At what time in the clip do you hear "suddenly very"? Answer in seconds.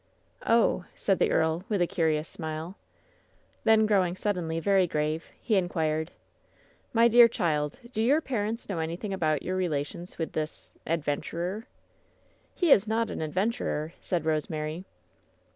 4.15-4.87